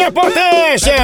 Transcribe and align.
Eita 0.00 0.12
potência! 0.12 0.96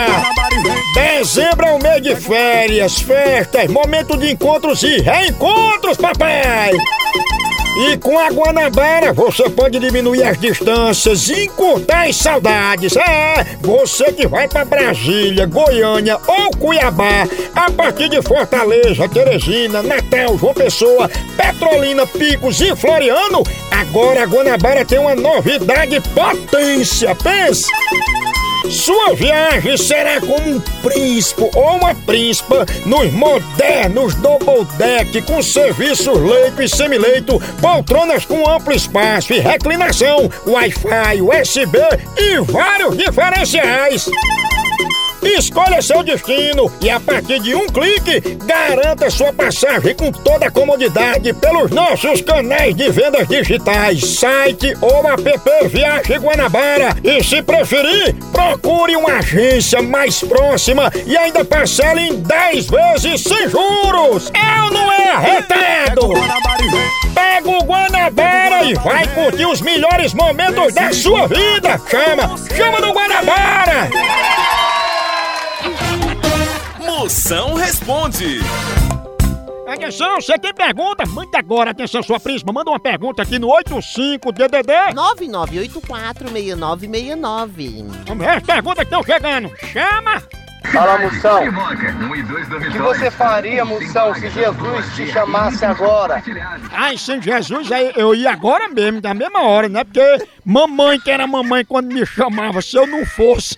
Dezembro 0.95 1.66
é 1.66 1.72
o 1.72 1.82
mês 1.82 2.03
de 2.03 2.16
férias, 2.16 2.98
festas, 2.98 3.71
momento 3.71 4.16
de 4.16 4.32
encontros 4.32 4.82
e 4.82 5.03
reencontros, 5.03 5.98
papai! 5.98 6.71
E 7.79 7.98
com 7.98 8.19
a 8.19 8.30
Guanabara 8.30 9.12
você 9.12 9.51
pode 9.51 9.79
diminuir 9.79 10.23
as 10.23 10.38
distâncias 10.38 11.29
e 11.29 11.45
encurtar 11.45 12.09
as 12.09 12.16
saudades. 12.16 12.96
É, 12.96 13.45
você 13.61 14.11
que 14.12 14.27
vai 14.27 14.48
para 14.48 14.64
Brasília, 14.64 15.45
Goiânia 15.45 16.19
ou 16.27 16.51
Cuiabá, 16.56 17.28
a 17.55 17.70
partir 17.70 18.09
de 18.09 18.23
Fortaleza, 18.23 19.06
Teresina, 19.10 19.83
Natal, 19.83 20.38
João 20.38 20.55
Pessoa, 20.55 21.10
Petrolina, 21.37 22.06
Picos 22.06 22.62
e 22.62 22.74
Floriano, 22.74 23.42
agora 23.70 24.23
a 24.23 24.27
Guanabara 24.27 24.87
tem 24.87 24.98
uma 24.98 25.15
novidade 25.15 26.01
potência. 26.15 27.15
Pense! 27.15 27.66
Sua 28.70 29.15
viagem 29.15 29.77
será 29.77 30.20
como 30.20 30.56
um 30.56 30.61
príncipe 30.83 31.43
ou 31.55 31.77
uma 31.77 31.95
príncipa 31.95 32.66
nos 32.84 33.12
modernos 33.12 34.15
double 34.16 34.65
deck 34.77 35.23
com 35.23 35.43
serviços 35.43 36.19
leito 36.19 36.62
e 36.62 36.69
semileito, 36.69 37.41
poltronas 37.60 38.24
com 38.24 38.48
amplo 38.48 38.73
espaço 38.73 39.33
e 39.33 39.38
reclinação, 39.38 40.30
Wi-Fi, 40.47 41.23
USB 41.23 41.79
e 42.16 42.41
vários 42.41 42.97
diferenciais. 42.97 44.09
Escolha 45.23 45.83
seu 45.83 46.02
destino 46.02 46.73
e 46.80 46.91
a 46.91 47.01
partir 47.01 47.41
de 47.41 47.55
um 47.55 47.66
clique, 47.66 48.20
garanta 48.45 49.11
sua 49.11 49.33
passagem 49.33 49.95
com 49.95 50.11
toda 50.12 50.47
a 50.47 50.51
comodidade 50.51 51.33
pelos 51.34 51.70
nossos 51.70 52.20
canais 52.20 52.74
de 52.74 52.91
vendas 52.91 53.27
digitais, 53.29 54.05
site 54.19 54.77
ou 54.80 55.07
app 55.09 55.69
Viagem 55.69 56.19
Guanabara. 56.19 56.97
E 57.02 57.23
se 57.23 57.43
preferir, 57.43 58.15
procure 58.32 58.96
uma 58.96 59.18
agência 59.18 59.82
mais 59.82 60.21
próxima 60.21 60.93
e 61.07 61.16
ainda 61.16 61.45
parcele 61.45 62.09
em 62.09 62.21
10 62.21 62.66
vezes 62.66 63.23
sem 63.23 63.49
juros. 63.49 64.31
Eu 64.34 64.71
não 64.72 64.93
é 64.93 65.10
arretado! 65.10 66.12
Pega 67.15 67.49
o 67.49 67.65
Guanabara 67.65 68.65
e 68.65 68.75
vai 68.75 69.06
curtir 69.09 69.47
os 69.47 69.60
melhores 69.60 70.12
momentos 70.15 70.75
da 70.75 70.93
sua 70.93 71.27
vida! 71.27 71.81
Chama! 71.88 72.37
Chama 72.55 72.81
do 72.81 72.93
Guanabara! 72.93 74.46
Moção 77.16 77.54
responde. 77.54 78.41
Atenção, 79.66 80.20
você 80.20 80.38
tem 80.38 80.53
pergunta? 80.53 81.06
Manda 81.06 81.38
agora, 81.38 81.70
atenção, 81.70 82.03
sua 82.03 82.20
príncipa, 82.20 82.53
manda 82.53 82.70
uma 82.70 82.78
pergunta 82.78 83.22
aqui 83.22 83.38
no 83.38 83.48
85-DDD. 83.48 84.92
99846969. 84.94 87.87
Vamos 88.06 88.22
ver 88.22 88.32
as 88.32 88.42
perguntas 88.42 88.87
que 88.87 88.94
estão 88.94 89.03
chegando. 89.03 89.50
Chama! 89.72 90.22
Fala, 90.70 90.98
Moção. 90.98 91.41
O 91.48 91.53
que 92.70 92.78
você 92.78 93.10
faria, 93.10 93.64
Moção, 93.64 94.14
se 94.14 94.28
Jesus 94.28 94.94
te 94.94 95.10
chamasse 95.10 95.64
agora? 95.64 96.22
Ai, 96.70 96.98
sem 96.98 97.22
Jesus, 97.22 97.72
aí 97.72 97.92
eu 97.97 98.14
ia 98.14 98.31
agora 98.31 98.69
mesmo, 98.69 99.00
da 99.00 99.14
mesma 99.14 99.42
hora, 99.42 99.70
né? 99.70 99.84
Porque 99.84 100.28
mamãe, 100.44 101.00
que 101.00 101.10
era 101.10 101.26
mamãe 101.26 101.64
quando 101.64 101.94
me 101.94 102.04
chamava, 102.04 102.60
se 102.60 102.76
eu 102.76 102.87
não 102.87 103.06
fosse, 103.06 103.56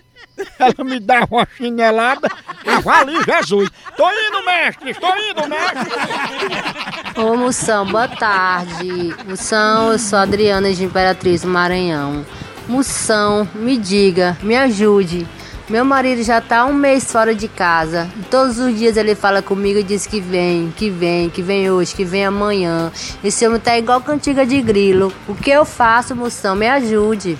ela 0.59 0.85
me 0.85 1.01
dava 1.01 1.27
uma 1.31 1.49
chinelada, 1.57 2.29
avali 2.67 3.15
Jesus. 3.25 3.71
Tô 3.97 4.09
indo, 4.11 4.45
mestre, 4.45 4.95
tô 4.95 5.09
indo, 5.09 5.49
mestre. 5.49 7.23
Ô 7.23 7.37
Moção, 7.37 7.87
boa 7.87 8.09
tarde. 8.09 9.15
Moção, 9.27 9.93
eu 9.93 9.99
sou 9.99 10.19
Adriana 10.19 10.73
de 10.73 10.85
Imperatriz 10.85 11.43
do 11.43 11.49
Maranhão. 11.49 12.25
Moção, 12.69 13.49
me 13.55 13.77
diga, 13.77 14.37
me 14.43 14.57
ajude. 14.57 15.27
Meu 15.69 15.85
marido 15.85 16.23
já 16.23 16.41
tá 16.41 16.65
um 16.65 16.73
mês 16.73 17.11
fora 17.13 17.35
de 17.35 17.47
casa. 17.47 18.09
Todos 18.31 18.59
os 18.59 18.75
dias 18.79 18.97
ele 18.97 19.15
fala 19.15 19.43
comigo 19.43 19.79
e 19.79 19.83
diz 19.83 20.07
que 20.07 20.19
vem, 20.19 20.73
que 20.75 20.89
vem, 20.89 21.29
que 21.29 21.43
vem 21.43 21.71
hoje, 21.71 21.95
que 21.95 22.05
vem 22.05 22.25
amanhã. 22.25 22.91
Esse 23.23 23.47
homem 23.47 23.61
tá 23.61 23.77
igual 23.77 24.01
cantiga 24.01 24.47
de 24.47 24.63
grilo. 24.63 25.13
O 25.29 25.35
que 25.35 25.51
eu 25.51 25.67
faço, 25.67 26.17
moção? 26.17 26.57
Me 26.57 26.67
ajude. 26.67 27.37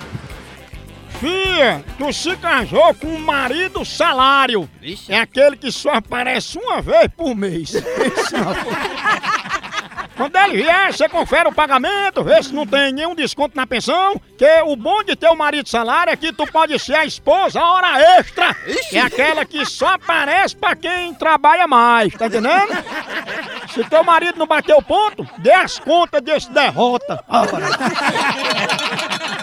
Fia, 1.19 1.83
tu 1.97 2.13
se 2.13 2.35
casou 2.37 2.93
com 2.95 3.07
um 3.07 3.19
marido 3.19 3.83
salário. 3.83 4.69
É 5.09 5.19
aquele 5.19 5.57
que 5.57 5.69
só 5.69 5.95
aparece 5.95 6.57
uma 6.57 6.81
vez 6.81 7.09
por 7.15 7.35
mês. 7.35 7.73
Quando 10.15 10.35
ele 10.35 10.63
vier, 10.63 10.91
você 10.91 11.07
confere 11.07 11.47
o 11.47 11.53
pagamento, 11.53 12.23
vê 12.23 12.43
se 12.43 12.53
não 12.53 12.67
tem 12.67 12.91
nenhum 12.91 13.15
desconto 13.15 13.55
na 13.55 13.65
pensão. 13.65 14.19
Que 14.37 14.61
o 14.63 14.75
bom 14.75 15.01
de 15.01 15.15
ter 15.15 15.29
o 15.29 15.35
marido 15.35 15.69
salário 15.69 16.11
é 16.11 16.15
que 16.17 16.33
tu 16.33 16.45
pode 16.45 16.77
ser 16.77 16.95
a 16.95 17.05
esposa 17.05 17.61
a 17.61 17.71
hora 17.71 18.01
extra. 18.17 18.53
É 18.91 18.99
aquela 18.99 19.45
que 19.45 19.65
só 19.65 19.93
aparece 19.93 20.57
pra 20.57 20.75
quem 20.75 21.13
trabalha 21.13 21.67
mais, 21.67 22.13
tá 22.13 22.27
entendendo? 22.27 22.77
Se 23.73 23.81
teu 23.85 24.03
marido 24.03 24.37
não 24.37 24.47
bater 24.47 24.75
o 24.75 24.81
ponto, 24.81 25.25
dê 25.37 25.53
as 25.53 25.79
contas 25.79 26.21
desse 26.21 26.51
derrota. 26.51 27.23
Ora. 27.27 27.49